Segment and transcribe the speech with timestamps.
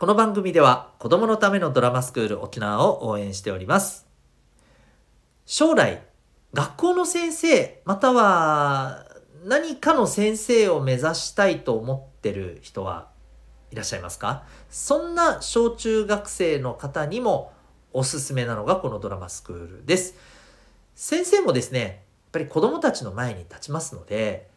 [0.00, 4.06] この番組では子供のためのドラマスクール沖縄を応援しております。
[5.44, 6.04] 将来、
[6.52, 9.06] 学校の先生、または
[9.44, 13.08] 何かの先生を目指したいと思ってる人は
[13.72, 14.44] いらっしゃいますか？
[14.70, 17.52] そんな小中学生の方にも
[17.92, 20.14] おすすめなのがこのドラマスクールです。
[20.94, 21.94] 先生もですね、やっ
[22.30, 24.48] ぱり子供たちの前に立ちますので、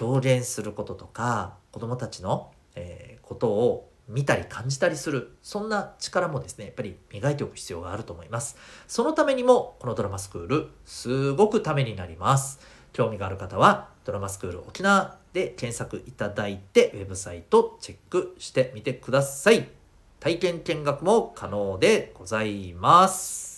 [0.00, 8.56] 表現することとか、子供たちの、えーことを見たり感じたりする、そんな力もですね、やっぱり磨いておく必要があると思います。
[8.86, 12.60] そのためにも、このドラマスクール、すごくためになります。
[12.92, 19.68] 興味がある方は、ドラマスクール沖縄で検索いただいて、ウェブサイトチェックしてみてください。
[20.20, 23.53] 体験見学も可能でございます。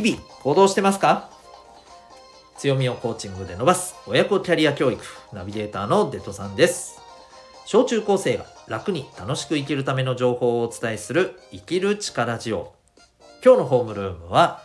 [0.00, 1.28] 日々行動してますか？
[2.56, 3.96] 強みをコーチングで伸ばす。
[4.06, 5.02] 親子キャリア教育。
[5.32, 7.00] ナビゲーターのデトさんです。
[7.66, 11.40] 小中高生が楽に楽しく生きるための情報をお伝えする。
[11.50, 12.74] 生きる力ジオ。
[13.44, 14.62] 今日のホームルームは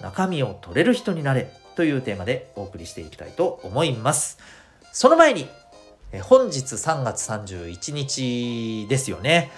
[0.00, 1.52] 中身を取れる人になれ。
[1.76, 4.38] というテーマでお送りしていきたいと思います。
[4.92, 5.48] その前に
[6.22, 9.52] 本日3月31日ですよね。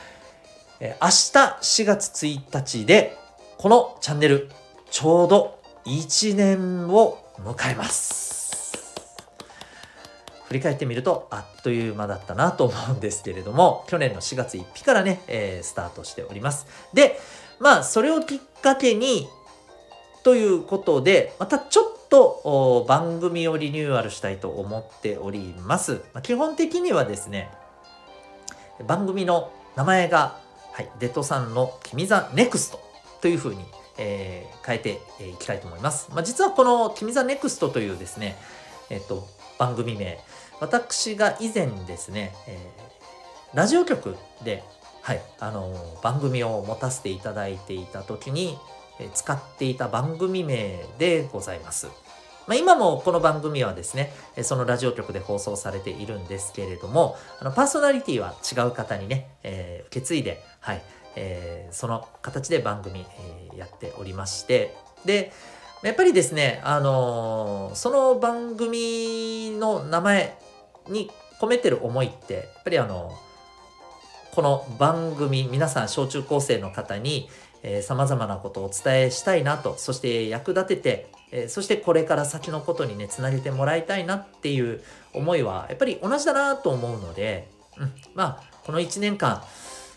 [0.78, 3.16] 明日4月1日で
[3.56, 4.50] このチャンネル
[4.90, 8.40] ちょうど1年を迎えます。
[10.46, 16.66] 振り返ってみるとあっという間だったなと思うんですけれども、去年の4月1日からね、えースタートしております。
[16.92, 17.20] で、
[17.60, 19.28] まあ、それをきっかけに、
[20.24, 26.02] ということで、またちょっとお番組をリニューアルしたいと思っております。
[26.12, 27.50] まあ、基本的にはですね、
[28.86, 30.38] 番組の名前が、
[30.72, 32.80] はい、デトさんの君 the Next
[33.20, 33.64] というふうに、
[34.00, 35.00] えー変えて
[35.30, 36.08] いきたいと思います。
[36.12, 38.36] まあ、実はこの君 the Next というですね、
[38.88, 39.26] えっと、
[39.58, 40.18] 番組名、
[40.60, 42.90] 私が以前ですね、えー
[43.52, 44.62] ラジオ局で、
[45.02, 45.74] はい、あの
[46.04, 48.56] 番組を持たせていただいていた時に、
[49.00, 51.88] え使っていた番組名でございます。
[52.46, 54.12] まあ、今もこの番組はですね、
[54.42, 60.82] そのラジオ局で放送されているんですけれども、あのパーソナリティは違う方にね、えー受け継いで、はい、
[61.16, 65.32] えーその形で番組、えーやっておりまして、で、
[65.82, 70.38] やっぱりですね、あのーその番組の名前
[70.88, 71.10] に
[71.40, 73.12] 込めてる思いって、やっぱりあの
[74.32, 77.28] この番組、皆さん小中高生の方に、
[77.62, 84.80] えー、様々なことをお伝えしたいなと、そして役立てて、えーそしてこれから先のことにね、つなげてもらいたいなっていう
[85.12, 89.42] 思いは、やっぱり同じだなと思うので、うん、まあ、この1年間、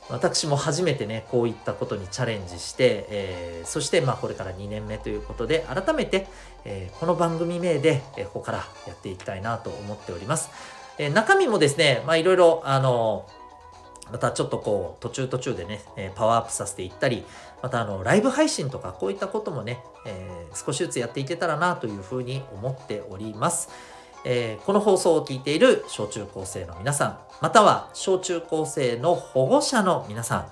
[0.10, 6.28] 私も初めてね、こういったことにチャレンジして、えーそしてまあこれから2年目ということで、改めて、
[6.66, 10.50] えーこの番組名で、えーここからやっていきたいなと思っております。
[10.98, 13.26] え中身もですね、まあいろいろ、あの
[14.12, 17.26] またちょっとこう途中途中でね、えパワーアップさせていったり、
[17.62, 23.70] またあのライブ配信とかこういったこともね、え少しずつやっていけたらなというふうに思っております。
[24.26, 30.46] えーこの放送を聞いている小中高生の皆さん、または小中高生の保護者の皆さん、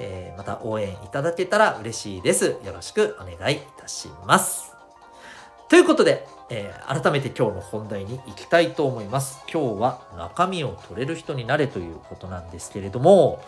[0.00, 2.56] えーまた応援いただけたら嬉しいです。
[2.64, 4.72] よろしくお願いいたします。
[5.68, 9.40] ということで、えー改めて今日の本題に行きたいと思います。
[9.52, 13.42] 今日は中身を取れる人になれということなんですけれども、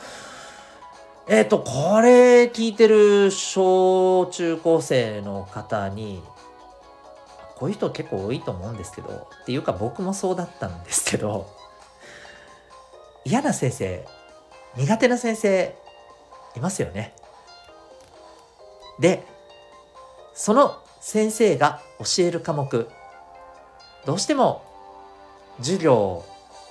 [1.26, 6.22] えっ、と、これ聞いてる小中高生の方に、
[7.64, 9.08] こういう人結構多いと思うんですけど、
[9.42, 11.50] っていうか僕もそうだったんですけど、
[13.24, 14.06] 嫌な先生、
[14.76, 15.74] 苦手な先生、
[16.56, 17.14] いますよね。
[19.00, 19.24] で、
[20.34, 22.86] その先生が教える科目、
[24.04, 24.62] どうしても
[25.56, 26.22] 授業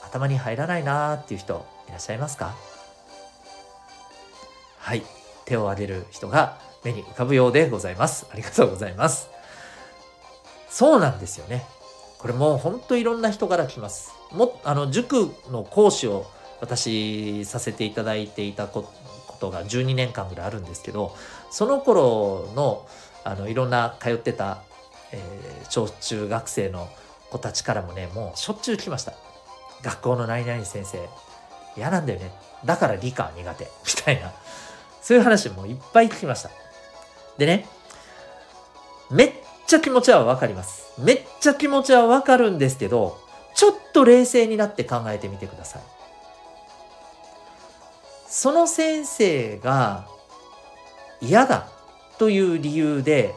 [0.03, 2.53] 頭に入らないなーっていう人いらっしゃいますか？
[4.77, 5.01] はい。
[5.45, 8.27] 手を挙げる人が目に浮かぶようでございます。
[8.31, 9.33] ありがとうございます。
[10.73, 11.63] そうなんですよね。
[12.17, 14.11] これもう本当いろんな人から来ます。
[14.31, 16.25] もあの塾の講師を
[16.61, 18.91] 私させていただいていたこ
[19.39, 21.15] とが12年間ぐらいあるんですけど、
[21.51, 22.87] その頃の
[23.23, 24.63] あのいろんな通ってた、
[25.11, 26.89] えー小中学生の
[27.29, 29.13] 子たちからもね、もうしょっちゅう来ました。
[29.83, 31.07] 学校の何々先生、
[31.77, 32.31] 嫌なんだよね。
[32.65, 33.65] だから理科苦手。
[33.65, 33.69] み
[34.03, 34.31] たいな。
[35.03, 36.49] そういう話もいっぱい聞きました。
[37.37, 37.67] でね、
[39.11, 39.33] めっ
[39.67, 40.99] ちゃ気持ちはわかります。
[40.99, 43.17] めっちゃ気持ちはわかるんですけど、
[43.55, 45.81] ちょっと冷静になって考えてみてください。
[48.27, 50.07] その先生が
[51.21, 51.67] 嫌だ
[52.17, 53.35] という理由で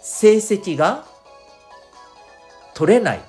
[0.00, 1.04] 成績が
[2.74, 3.20] 取れない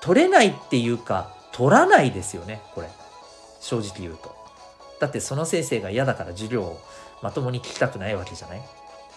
[0.00, 2.88] 取れないっていうか取らないですよねこれ
[3.60, 4.34] 正直言うと
[5.00, 6.80] だってその先生が嫌だから授業を
[7.22, 8.62] まともに聞きたくないわけじゃない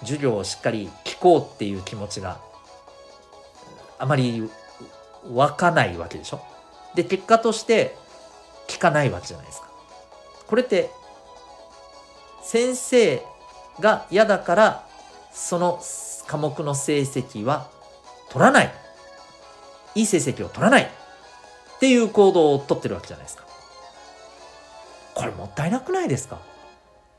[0.02, 2.40] 授業をしっかり聞こうっていう気持ちが
[3.98, 4.50] あまり
[5.32, 6.42] 湧かないわけでしょ？
[6.96, 7.96] で結果として
[8.68, 9.70] 聞かないわけじゃないですか。
[10.48, 10.90] これって
[12.44, 13.22] 先生
[13.80, 14.88] が嫌だから
[15.32, 15.82] その
[16.28, 17.70] 科目の成績は
[18.30, 18.74] 取らない。
[19.96, 20.88] いい成績を取らないっ
[21.80, 23.46] ていう行動をとってるわけじゃないですか。
[25.14, 26.40] これもったいなくないですか？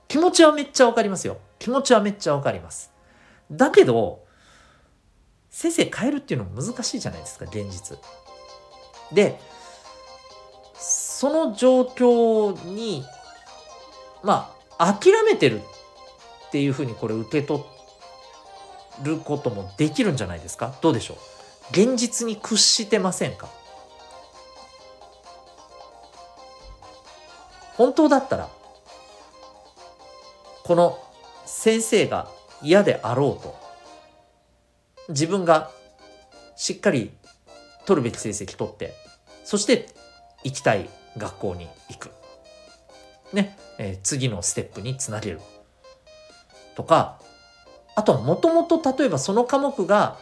[0.08, 1.38] 気持ちはめっちゃわかりますよ。
[1.58, 2.92] 気持ちはめっちゃわかります。
[3.50, 4.24] だけど
[5.50, 7.98] 先生変えるっていうのも難しいじゃないですか現実。
[9.12, 9.40] で
[10.74, 13.04] その状況に
[14.22, 17.62] まあ諦めてるっていうふうにこれ受け取
[19.02, 20.74] ることもできるんじゃないですか？
[20.82, 21.16] どうでしょう？
[21.70, 23.48] 現実に屈してませんか？
[27.76, 28.48] 本当だったら
[30.64, 30.98] この
[31.46, 32.28] 先生が
[32.62, 33.56] 嫌であろうと
[35.08, 35.70] 自分が
[36.56, 37.12] しっかり
[37.86, 38.92] 取るべき成績取って
[39.44, 39.88] そして
[40.44, 42.10] 行きたい学校に行く。
[43.32, 45.40] ね、えー、次のステップにつなげる
[46.76, 47.20] とか
[47.96, 50.18] あとはもともと例えばその科目が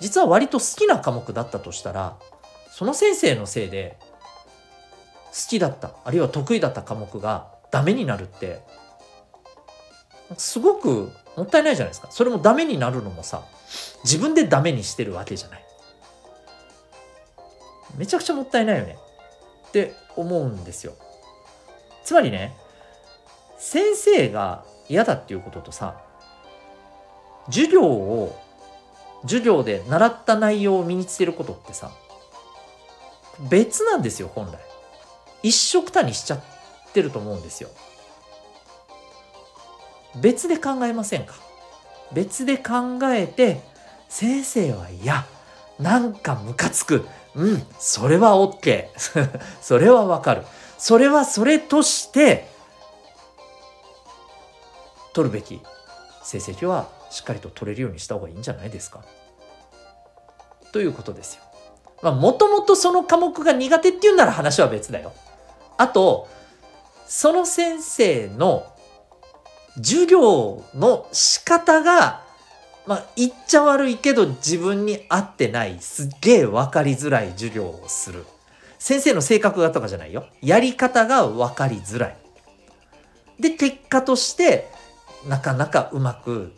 [0.00, 2.16] 実は割と好きな科目だったとしたら
[2.70, 3.98] その先生のせいで
[5.26, 8.60] 好きだったあるいは得意だった科目がダメになるって
[10.36, 12.08] すごくもったいないじゃないですか。
[12.10, 13.42] それもダメになるのもさ
[14.04, 15.64] 自分でダメにしてるわけじゃない。
[17.96, 18.98] めちゃくちゃもったいないよね。
[19.68, 20.92] って思うんですよ。
[22.04, 22.56] つまりね
[23.58, 26.00] 先生が嫌だっていうこととさ
[27.46, 28.38] 授業を
[29.22, 31.90] 授業で習った内容を身につけることってさ
[33.50, 34.58] 別なんですよ本来。
[35.42, 36.40] 一緒くたにしちゃっ
[36.92, 37.68] てると思うんですよ。
[40.20, 41.34] 別で考えませんか？
[42.12, 43.60] 別で考えて
[44.08, 45.26] 先生は嫌
[45.78, 47.06] なんかムカつく。
[47.34, 48.86] うんそれは OK
[49.60, 50.44] それはわかる。
[50.78, 52.48] それはそれとして
[55.12, 55.60] 取るべき。
[56.22, 59.02] 成績はしっかりと取れるようにした方がいいんじゃないですか。
[60.72, 61.42] ということですよ。
[62.02, 65.12] まあもともとその科目が苦手っていうなら話は別だよ。
[65.78, 66.28] あと
[67.06, 68.66] その先生の
[69.78, 72.22] 授業の仕方が
[72.86, 78.24] まあ言っちゃ悪いけど自分に合ってないすっげえ分かりづらい授業をする。
[78.78, 80.26] 先生の性格がとかじゃないよ。
[80.40, 82.16] やり方が分かりづらい。
[83.38, 84.68] で結果として
[85.26, 86.52] なかなかうまく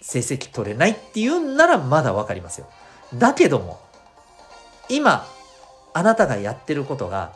[0.00, 2.66] 成績取れないっていうんならまだ分かりますよ。
[3.14, 3.80] だけども
[4.88, 5.26] 今
[5.92, 7.32] あなたがやってることが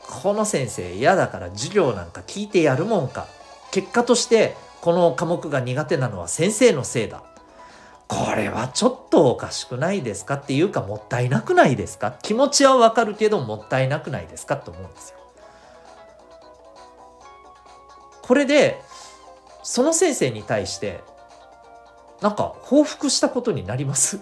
[0.00, 3.26] この先生嫌だから授業なんか聞いてやるもんか
[3.72, 7.24] 結果としてこの科目が苦手なのは先生のせいだ
[8.06, 12.12] これはちょっとおかしくないですかっていうかもったいなくないですか？
[12.22, 15.18] 気持ちはわかるけどもったいなくないですかと思うんですよ。
[18.20, 18.80] これで
[19.62, 21.02] その先生に対して
[22.20, 24.20] なんか報復したことになります？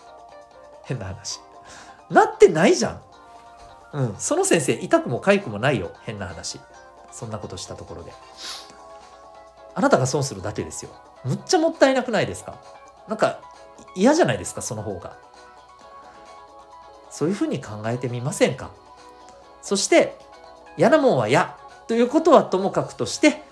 [0.84, 1.40] 変な話。
[2.10, 3.02] なってないじゃん。
[3.94, 4.16] うん。
[4.18, 5.90] その先生、痛くも痒くもないよ。
[6.02, 6.60] 変な話。
[7.10, 8.12] そんなことしたところで。
[9.76, 10.90] あなたが損するだけですよ。
[11.24, 12.58] むっちゃもったいなくないですか？
[13.06, 13.40] なんか
[13.94, 15.16] 嫌じゃないですか、その方が。
[17.10, 18.70] そういうふうに考えてみませんか？
[19.62, 20.16] そして、
[20.76, 21.56] 嫌なもんは嫌
[21.88, 23.42] ということはともかくとして、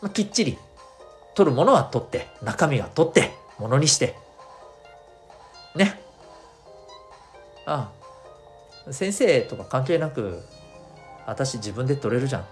[0.00, 0.58] まあ、きっちり
[1.34, 4.16] 取るものは取って、中身は取って、ものにして、
[5.76, 6.00] ね。
[7.64, 7.90] あ
[8.88, 10.42] あ先生とか関係なく
[11.26, 12.44] 私自分で取れるじゃんっ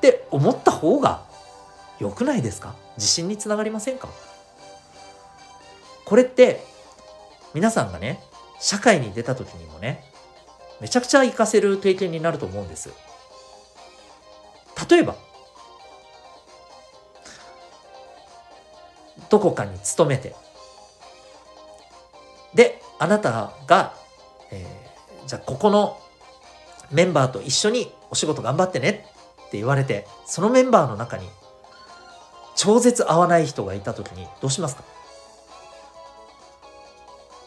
[0.00, 1.22] て思った方が
[2.04, 2.74] 良くないですか？
[2.98, 4.08] 自信につながりませんか？
[6.04, 6.62] これって
[7.54, 8.20] 皆さんがね
[8.60, 10.04] 社会に出た時にもね
[10.82, 12.90] めちゃくちゃ活かせる経験になると思うんです
[14.90, 15.16] 例えば
[19.30, 20.36] どこかに勤めて
[22.54, 23.94] であなたが
[24.52, 25.98] えー、じゃあここの
[26.92, 29.06] メンバーと一緒にお仕事頑張ってね
[29.46, 31.26] って言われてそのメンバーの中に
[32.64, 34.84] 超絶合わない人がいた時にどうしますか？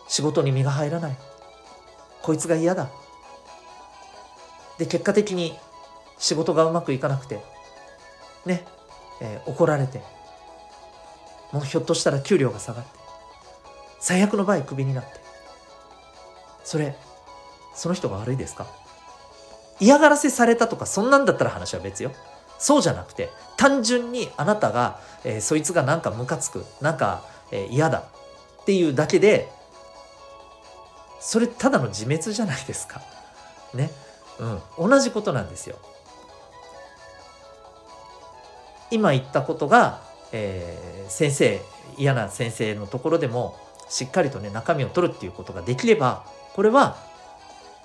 [0.08, 1.18] 仕事に身が入らない。
[2.22, 2.88] こいつが嫌だ。
[4.78, 5.58] で結果的に
[6.20, 7.42] 仕事がうまくいかなくて
[8.46, 8.64] ね、
[9.20, 10.04] えー、怒られて
[11.52, 12.92] もうひょっとしたら給料が下がって
[14.00, 15.10] 最悪の場合クビになって。
[16.64, 16.96] それ
[17.74, 18.68] その人が悪いですか？
[19.80, 22.12] 嫌がらせされたとかそんなんだったら話は別よ。
[22.60, 28.00] そうじゃなくて単純にあなたが、えー、そいつがなんかムカつくなんか、えー、嫌だ
[28.62, 29.50] っていうだけで
[31.20, 33.02] それただの自滅じゃないですか。
[33.74, 33.90] ね。
[34.78, 34.90] うん。
[34.90, 35.78] 同じことなんですよ。
[38.92, 41.62] 今言ったことが、えー、先生
[41.98, 43.58] 嫌な先生のところでも
[43.90, 46.98] しっかりとね中身を取るっていうことができればこれは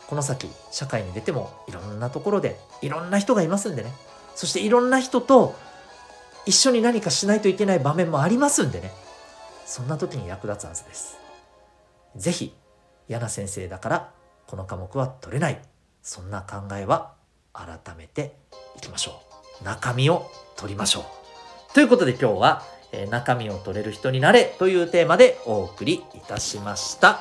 [0.06, 3.92] この先社会に出てもいろんなところでいろんな人がいますんでね。
[4.34, 5.54] そしていろんな人と
[6.46, 8.92] 一緒に何かしないといけない場面もありますんでね。
[9.64, 11.18] そんな時に役立つはずです。
[12.16, 12.54] 是非
[13.08, 14.10] 嫌な先生だから
[14.46, 15.60] この科目は取れない。
[16.02, 17.14] そんな考えは
[17.52, 18.36] 改めて
[18.76, 19.22] いきましょ
[19.60, 19.64] う。
[19.64, 21.74] 中身を取りましょう。
[21.74, 27.20] ということで今日は、えー、中身を取れる人になれというテーマでお送りいたしました。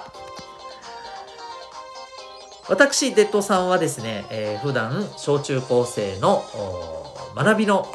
[2.68, 6.44] 私デッドさんはですね、えー、普段小中高生の
[7.36, 7.92] 学びの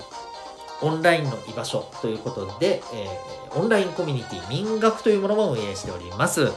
[0.83, 6.53] オンラインの居場所ということで、えー、オンラインコミュニティ民学というものも運営しております、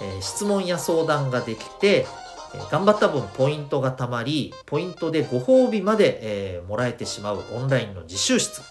[0.00, 2.06] えー、質問や相談ができて、
[2.54, 8.62] えー、頑張った分ポイントがたまりポイントでご褒美まで、え、もらえてしまうオンラインの実習室。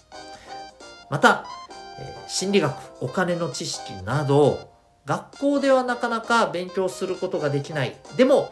[1.08, 1.46] また、
[1.98, 4.72] えー、心理学お金の知識など
[5.04, 7.96] 学校ではなかなか勉強することができない。
[8.16, 8.50] でも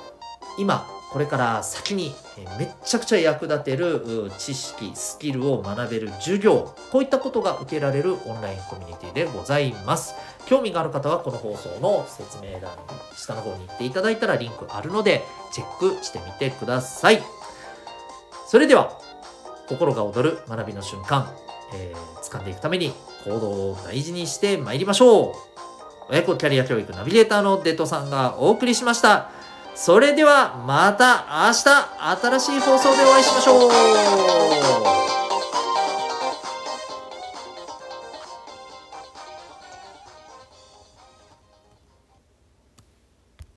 [0.58, 2.14] 今これから先に
[2.56, 10.14] めちゃくちゃ役立てる知識スキルを学べる授業こういったことが受けられるオンラインコミュニティでございます。
[10.46, 12.70] 興味がある方はこの放送の説明欄
[13.16, 17.20] 下の方に行っていただいたらリンクあるのでチェックしてみてください。
[18.46, 18.98] それでは
[19.68, 21.28] 心が躍る学びの瞬間、
[21.74, 22.92] えー、掴んでいくために
[23.24, 25.34] 行動を大事にしてまいりましょう。
[26.08, 29.39] 親子キャリア教育ナビゲーターのデトさんがお送りしました。
[29.82, 33.68] それではまた明日新しい放送でお会いしましょ
[34.96, 34.99] う。